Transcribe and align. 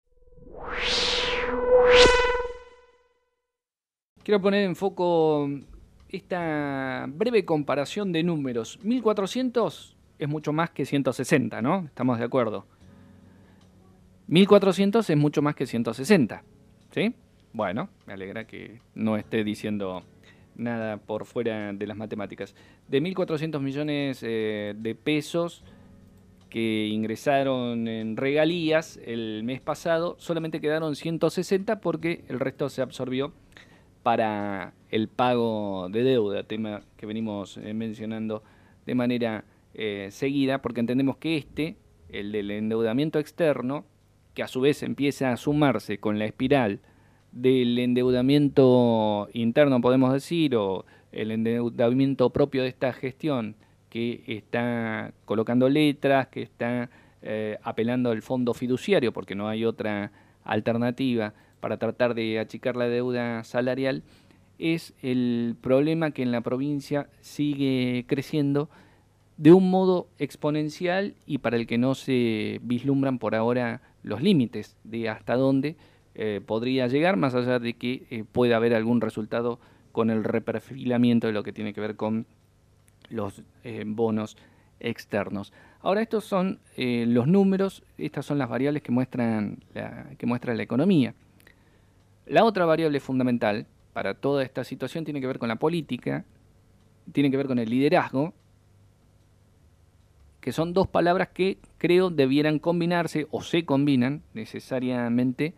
Quiero 4.23 4.41
poner 4.41 4.65
en 4.65 4.75
foco 4.75 5.51
esta 6.09 7.05
breve 7.09 7.45
comparación 7.45 8.11
de 8.11 8.23
números. 8.23 8.79
1400 8.83 9.99
es 10.19 10.29
mucho 10.29 10.55
más 10.55 10.71
que 10.71 10.87
160, 10.87 11.61
¿no? 11.61 11.85
Estamos 11.85 12.19
de 12.19 12.25
acuerdo. 12.25 12.65
1400 14.29 15.11
es 15.11 15.17
mucho 15.19 15.43
más 15.43 15.55
que 15.55 15.67
160, 15.67 16.43
¿sí? 16.93 17.15
Bueno, 17.53 17.91
me 18.07 18.15
alegra 18.15 18.47
que 18.47 18.81
no 18.95 19.19
esté 19.19 19.45
diciendo 19.45 20.05
nada 20.61 20.99
por 20.99 21.25
fuera 21.25 21.73
de 21.73 21.87
las 21.87 21.97
matemáticas. 21.97 22.55
De 22.89 23.03
1.400 23.03 23.61
millones 23.61 24.21
eh, 24.23 24.75
de 24.77 24.95
pesos 24.95 25.65
que 26.49 26.89
ingresaron 26.89 27.89
en 27.89 28.17
regalías 28.17 28.99
el 29.05 29.43
mes 29.45 29.61
pasado, 29.61 30.17
solamente 30.19 30.61
quedaron 30.61 30.97
160 30.97 31.81
porque 31.81 32.25
el 32.29 32.41
resto 32.41 32.69
se 32.69 32.83
absorbió 32.83 33.33
para 34.03 34.73
el 34.91 35.09
pago 35.09 35.89
de 35.91 36.03
deuda, 36.03 36.43
tema 36.43 36.83
que 36.97 37.07
venimos 37.07 37.57
eh, 37.57 37.73
mencionando 37.75 38.43
de 38.87 38.95
manera 38.95 39.45
eh, 39.75 40.09
seguida, 40.11 40.61
porque 40.61 40.81
entendemos 40.81 41.17
que 41.19 41.37
este, 41.37 41.77
el 42.09 42.33
del 42.33 42.51
endeudamiento 42.51 43.19
externo, 43.19 43.85
que 44.35 44.43
a 44.43 44.49
su 44.49 44.61
vez 44.61 44.83
empieza 44.83 45.33
a 45.33 45.37
sumarse 45.37 45.99
con 45.99 46.19
la 46.19 46.25
espiral 46.25 46.81
del 47.33 47.79
endeudamiento 47.79 49.29
interno, 49.33 49.81
podemos 49.81 50.13
decir, 50.13 50.57
o 50.57 50.85
el 51.13 51.31
endeudamiento 51.31 52.31
propio 52.31 52.63
de 52.63 52.69
esta 52.69 52.93
gestión, 52.93 53.57
que 53.89 54.23
está 54.27 55.13
colocando 55.25 55.69
letras, 55.69 56.29
que 56.29 56.43
está 56.43 56.91
eh, 57.23 57.59
apelando 57.63 58.11
al 58.11 58.23
fondo 58.23 58.55
fiduciario, 58.55 59.13
porque 59.13 59.35
no 59.35 59.49
hay 59.49 59.65
otra 59.65 60.13
alternativa 60.45 61.35
para 61.61 61.77
tratar 61.77 62.15
de 62.15 62.39
achicar 62.39 62.77
la 62.77 62.87
deuda 62.87 63.45
salarial, 63.45 64.03
es 64.59 64.95
el 65.03 65.57
problema 65.61 66.11
que 66.11 66.23
en 66.23 66.33
la 66.33 66.41
provincia 66.43 67.09
sigue 67.21 68.05
creciendo 68.07 68.69
de 69.37 69.53
un 69.53 69.71
modo 69.71 70.09
exponencial 70.19 71.15
y 71.27 71.39
para 71.39 71.57
el 71.57 71.67
que 71.67 71.79
no 71.79 71.95
se 71.95 72.61
vislumbran 72.63 73.19
por 73.19 73.35
ahora 73.35 73.81
los 74.03 74.23
límites 74.23 74.77
de 74.85 75.09
hasta 75.09 75.35
dónde 75.35 75.77
eh, 76.15 76.41
podría 76.45 76.87
llegar, 76.89 77.17
más 77.17 77.35
allá 77.35 77.59
de 77.59 77.75
que 77.75 78.05
eh, 78.11 78.25
pueda 78.31 78.57
haber 78.57 78.75
algún 78.75 79.01
resultado 79.01 79.59
con 79.93 80.11
el 80.11 80.25
reperfilamiento 80.25 81.27
de 81.27 81.33
lo 81.33 81.43
que 81.43 81.53
tiene 81.53 81.73
que 81.73 81.81
ver 81.81 81.97
con 81.97 82.27
los 83.09 83.43
eh, 83.65 83.85
bonos 83.87 84.37
externos. 84.81 85.53
Ahora 85.83 86.03
estos 86.03 86.25
son 86.25 86.59
los 86.77 87.27
números, 87.27 87.83
estas 87.97 88.27
son 88.27 88.39
las 88.39 88.51
variables 88.51 88.83
que 88.83 88.93
muestran 88.93 89.59
que 90.19 90.27
muestra 90.27 90.55
la 90.55 90.63
economía. 90.63 91.15
La 92.27 92.45
otra 92.45 92.67
variable 92.67 93.01
fundamental 93.01 93.67
para 93.95 94.15
toda 94.15 94.43
esta 94.43 94.63
situación 94.63 95.05
tiene 95.05 95.23
que 95.23 95.27
ver 95.27 95.39
con 95.39 95.49
la 95.49 95.57
política, 95.57 96.25
tiene 97.13 97.31
que 97.31 97.39
ver 97.39 97.47
con 97.47 97.59
el 97.59 97.71
liderazgo, 97.71 98.35
que 100.41 100.53
son 100.53 100.73
dos 100.73 100.89
palabras 100.89 101.29
que 101.29 101.59
creo 101.79 102.11
debieran 102.11 102.59
combinarse 102.59 103.27
o 103.31 103.43
se 103.43 103.65
combinan 103.65 104.23
necesariamente 104.35 105.55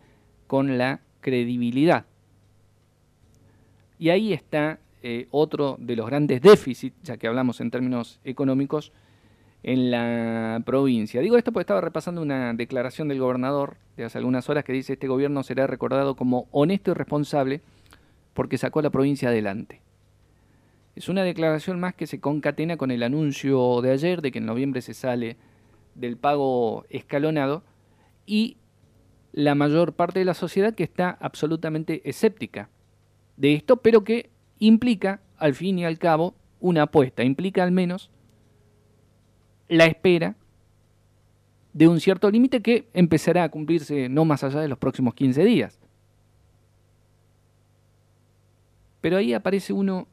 con 0.53 0.77
la 0.77 0.99
credibilidad. 1.19 2.05
Y 3.97 4.11
ahí 4.11 4.33
está 4.33 4.77
eh, 5.01 5.25
otro 5.31 5.77
de 5.79 5.95
los 5.95 6.05
grandes 6.05 6.43
déficits, 6.43 6.95
ya 7.01 7.17
que 7.17 7.25
hablamos 7.25 7.59
en 7.59 7.71
términos 7.71 8.19
económicos, 8.23 8.91
en 9.63 9.89
la 9.89 10.61
provincia. 10.63 11.21
Digo 11.21 11.39
esto 11.39 11.51
porque 11.51 11.63
estaba 11.63 11.81
repasando 11.81 12.21
una 12.21 12.53
declaración 12.53 13.07
del 13.07 13.17
gobernador 13.17 13.77
de 13.97 14.03
hace 14.03 14.19
algunas 14.19 14.47
horas 14.47 14.63
que 14.63 14.73
dice 14.73 14.93
este 14.93 15.07
gobierno 15.07 15.41
será 15.41 15.65
recordado 15.65 16.15
como 16.15 16.47
honesto 16.51 16.91
y 16.91 16.93
responsable 16.93 17.61
porque 18.35 18.59
sacó 18.59 18.77
a 18.77 18.83
la 18.83 18.91
provincia 18.91 19.29
adelante. 19.29 19.81
Es 20.95 21.09
una 21.09 21.23
declaración 21.23 21.79
más 21.79 21.95
que 21.95 22.05
se 22.05 22.19
concatena 22.19 22.77
con 22.77 22.91
el 22.91 23.01
anuncio 23.01 23.81
de 23.81 23.89
ayer 23.89 24.21
de 24.21 24.31
que 24.31 24.37
en 24.37 24.45
noviembre 24.45 24.83
se 24.83 24.93
sale 24.93 25.35
del 25.95 26.15
pago 26.15 26.85
escalonado 26.91 27.63
y 28.27 28.57
la 29.33 29.55
mayor 29.55 29.93
parte 29.93 30.19
de 30.19 30.25
la 30.25 30.35
sociedad 30.35 30.75
que 30.75 30.83
está 30.83 31.17
absolutamente 31.19 32.07
escéptica 32.07 32.69
de 33.35 33.55
esto, 33.55 33.77
pero 33.77 34.03
que 34.03 34.29
implica, 34.59 35.21
al 35.37 35.55
fin 35.55 35.79
y 35.79 35.85
al 35.85 35.97
cabo, 35.97 36.35
una 36.59 36.83
apuesta, 36.83 37.23
implica 37.23 37.63
al 37.63 37.71
menos 37.71 38.11
la 39.67 39.85
espera 39.85 40.35
de 41.73 41.87
un 41.87 41.99
cierto 41.99 42.29
límite 42.29 42.61
que 42.61 42.87
empezará 42.93 43.43
a 43.43 43.49
cumplirse 43.49 44.07
no 44.07 44.23
más 44.23 44.43
allá 44.43 44.61
de 44.61 44.67
los 44.67 44.77
próximos 44.77 45.15
15 45.15 45.43
días. 45.43 45.79
Pero 49.01 49.17
ahí 49.17 49.33
aparece 49.33 49.73
uno 49.73 50.07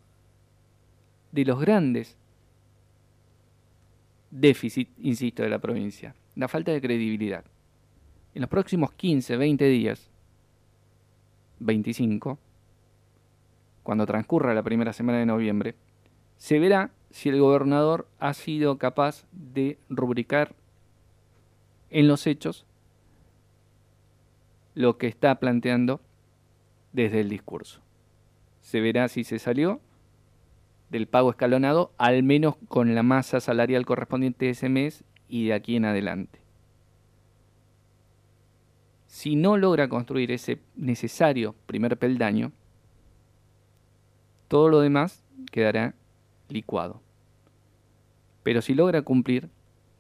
de 1.31 1.45
los 1.45 1.61
grandes 1.61 2.17
déficits, 4.31 4.91
insisto, 4.99 5.43
de 5.43 5.51
la 5.51 5.59
provincia, 5.59 6.15
la 6.35 6.49
falta 6.49 6.73
de 6.73 6.81
credibilidad 6.81 7.45
en 8.35 8.43
los 8.43 8.51
próximos 8.51 8.93
15, 8.93 9.37
20 9.37 9.65
días, 9.67 10.11
25, 11.59 12.39
cuando 13.83 14.07
transcurra 14.07 14.55
la 14.55 14.63
primera 14.63 14.93
semana 14.93 15.19
de 15.19 15.27
noviembre, 15.27 15.75
se 16.37 16.59
verá 16.59 16.91
si 17.11 17.29
el 17.29 17.41
gobernador 17.41 18.09
ha 18.19 18.35
sido 18.35 18.79
capaz 18.79 19.27
de 19.33 19.79
rubricar 19.89 20.55
en 21.91 22.07
los 22.07 22.27
hechos 22.27 22.67
lo 24.75 24.97
que 24.97 25.09
está 25.09 25.35
planteando 25.41 26.01
desde 26.93 27.21
el 27.21 27.29
discurso. 27.29 27.81
Se 28.61 28.81
verá 28.81 29.09
si 29.09 29.25
se 29.25 29.39
salió 29.39 29.81
del 30.89 31.09
pago 31.09 31.31
escalonado, 31.31 31.93
al 31.99 32.23
menos 32.23 32.57
con 32.69 32.95
la 32.95 33.03
masa 33.03 33.41
salarial 33.41 33.85
correspondiente 33.87 34.47
de 34.47 34.53
ese 34.53 34.69
mes 34.69 35.05
y 35.29 35.47
de 35.47 35.55
aquí 35.55 35.77
en 35.77 35.85
adelante 35.85 36.40
si 39.21 39.37
no 39.37 39.59
logra 39.59 39.87
construir 39.91 40.33
ese 40.33 40.61
necesario 40.77 41.55
primer 41.67 41.99
peldaño, 41.99 42.53
todo 44.49 44.71
lo 44.71 44.81
demás 44.81 45.23
quedará 45.53 45.95
licuado. 46.49 47.03
Pero 48.43 48.63
si 48.63 48.73
logra 48.73 49.03
cumplir 49.03 49.51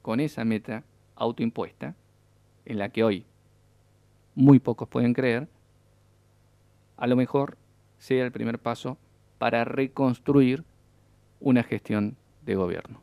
con 0.00 0.20
esa 0.20 0.46
meta 0.46 0.84
autoimpuesta, 1.16 1.94
en 2.64 2.78
la 2.78 2.88
que 2.88 3.04
hoy 3.04 3.26
muy 4.34 4.58
pocos 4.58 4.88
pueden 4.88 5.12
creer, 5.12 5.48
a 6.96 7.06
lo 7.06 7.14
mejor 7.14 7.58
sea 7.98 8.24
el 8.24 8.32
primer 8.32 8.58
paso 8.58 8.96
para 9.36 9.64
reconstruir 9.64 10.64
una 11.40 11.62
gestión 11.62 12.16
de 12.46 12.54
gobierno. 12.54 13.02